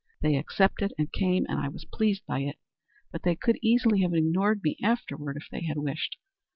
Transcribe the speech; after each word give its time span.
They 0.21 0.35
accepted 0.35 0.95
and 0.97 1.13
came 1.13 1.45
and 1.47 1.59
I 1.59 1.67
was 1.67 1.85
pleased 1.85 2.25
by 2.25 2.39
it; 2.39 2.55
but 3.11 3.21
they 3.21 3.35
could 3.35 3.59
easily 3.61 4.01
have 4.01 4.15
ignored 4.15 4.61
me 4.63 4.75
afterward 4.81 5.37
if 5.37 5.45
they 5.51 5.61
had 5.61 5.77
wished. 5.77 6.17